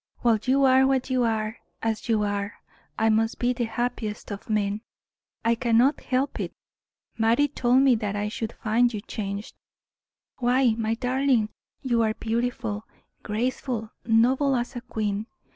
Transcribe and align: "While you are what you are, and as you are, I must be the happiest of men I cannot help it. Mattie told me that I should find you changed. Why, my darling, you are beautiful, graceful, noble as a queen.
"While 0.21 0.39
you 0.45 0.63
are 0.63 0.87
what 0.87 1.11
you 1.11 1.23
are, 1.25 1.59
and 1.83 1.91
as 1.91 2.09
you 2.09 2.23
are, 2.23 2.55
I 2.97 3.09
must 3.09 3.37
be 3.37 3.53
the 3.53 3.65
happiest 3.65 4.31
of 4.31 4.49
men 4.49 4.81
I 5.45 5.53
cannot 5.53 5.99
help 6.01 6.39
it. 6.39 6.53
Mattie 7.19 7.47
told 7.47 7.83
me 7.83 7.93
that 7.93 8.15
I 8.15 8.27
should 8.27 8.53
find 8.53 8.91
you 8.91 9.01
changed. 9.01 9.53
Why, 10.39 10.73
my 10.75 10.95
darling, 10.95 11.49
you 11.83 12.01
are 12.01 12.15
beautiful, 12.15 12.87
graceful, 13.21 13.91
noble 14.03 14.55
as 14.55 14.75
a 14.75 14.81
queen. 14.81 15.27